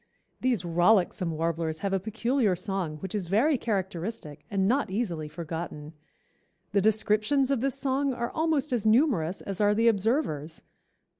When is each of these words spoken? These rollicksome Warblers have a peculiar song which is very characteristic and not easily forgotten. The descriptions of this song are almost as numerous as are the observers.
These 0.39 0.63
rollicksome 0.65 1.29
Warblers 1.29 1.81
have 1.85 1.93
a 1.93 1.99
peculiar 1.99 2.55
song 2.55 2.97
which 3.01 3.13
is 3.13 3.27
very 3.27 3.55
characteristic 3.55 4.43
and 4.49 4.67
not 4.67 4.89
easily 4.89 5.27
forgotten. 5.27 5.93
The 6.71 6.81
descriptions 6.81 7.51
of 7.51 7.61
this 7.61 7.77
song 7.79 8.11
are 8.11 8.31
almost 8.31 8.73
as 8.73 8.83
numerous 8.83 9.41
as 9.41 9.61
are 9.61 9.75
the 9.75 9.87
observers. 9.87 10.63